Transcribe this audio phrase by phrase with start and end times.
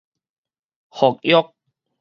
[0.89, 1.53] 復育